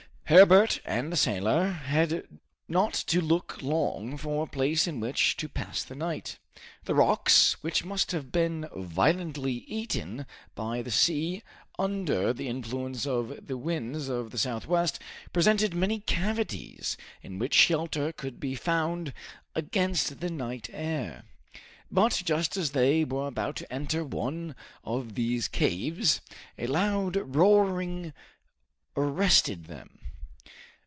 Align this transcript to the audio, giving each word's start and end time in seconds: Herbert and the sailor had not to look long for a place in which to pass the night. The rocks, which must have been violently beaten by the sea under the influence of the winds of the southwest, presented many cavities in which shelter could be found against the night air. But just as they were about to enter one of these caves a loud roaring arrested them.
Herbert 0.31 0.79
and 0.85 1.11
the 1.11 1.17
sailor 1.17 1.67
had 1.71 2.25
not 2.69 2.93
to 2.93 3.19
look 3.19 3.61
long 3.61 4.15
for 4.17 4.45
a 4.45 4.47
place 4.47 4.87
in 4.87 5.01
which 5.01 5.35
to 5.35 5.49
pass 5.49 5.83
the 5.83 5.93
night. 5.93 6.39
The 6.85 6.95
rocks, 6.95 7.61
which 7.61 7.83
must 7.83 8.13
have 8.13 8.31
been 8.31 8.65
violently 8.73 9.59
beaten 9.67 10.25
by 10.55 10.83
the 10.83 10.89
sea 10.89 11.43
under 11.77 12.31
the 12.31 12.47
influence 12.47 13.05
of 13.05 13.45
the 13.47 13.57
winds 13.57 14.07
of 14.07 14.31
the 14.31 14.37
southwest, 14.37 14.99
presented 15.33 15.73
many 15.73 15.99
cavities 15.99 16.95
in 17.21 17.37
which 17.37 17.53
shelter 17.53 18.13
could 18.13 18.39
be 18.39 18.55
found 18.55 19.11
against 19.53 20.21
the 20.21 20.29
night 20.29 20.69
air. 20.71 21.23
But 21.91 22.21
just 22.23 22.55
as 22.55 22.71
they 22.71 23.03
were 23.03 23.27
about 23.27 23.57
to 23.57 23.73
enter 23.73 24.01
one 24.05 24.55
of 24.85 25.15
these 25.15 25.49
caves 25.49 26.21
a 26.57 26.67
loud 26.67 27.17
roaring 27.17 28.13
arrested 28.95 29.65
them. 29.65 29.97